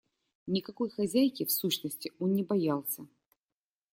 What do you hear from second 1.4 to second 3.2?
в сущности, он не боялся.